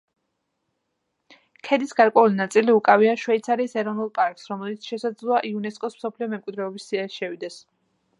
[1.67, 7.31] ქედის გარკვეული ნაწილი უკავია შვეიცარიის ეროვნულ პარკს, რომელიც შესულია იუნესკოს მსოფლიო მემკვიდრეობის სიაში.